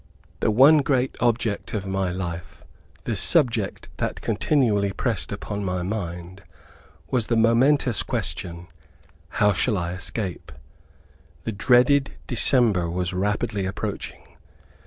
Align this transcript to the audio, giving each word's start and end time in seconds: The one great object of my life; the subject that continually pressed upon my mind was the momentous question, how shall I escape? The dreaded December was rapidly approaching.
The 0.39 0.49
one 0.49 0.79
great 0.79 1.15
object 1.19 1.75
of 1.75 1.85
my 1.85 2.09
life; 2.11 2.63
the 3.03 3.15
subject 3.15 3.87
that 3.97 4.19
continually 4.19 4.91
pressed 4.91 5.31
upon 5.31 5.63
my 5.63 5.83
mind 5.83 6.41
was 7.11 7.27
the 7.27 7.37
momentous 7.37 8.01
question, 8.01 8.65
how 9.29 9.53
shall 9.53 9.77
I 9.77 9.91
escape? 9.91 10.51
The 11.43 11.51
dreaded 11.51 12.15
December 12.25 12.89
was 12.89 13.13
rapidly 13.13 13.67
approaching. 13.67 14.23